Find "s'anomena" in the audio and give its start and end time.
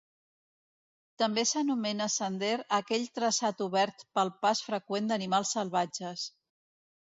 1.49-2.07